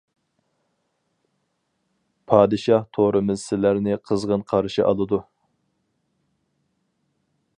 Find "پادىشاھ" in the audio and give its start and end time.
2.31-2.87